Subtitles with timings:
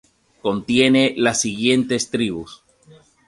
[0.41, 2.63] Contiene las siguientes tribus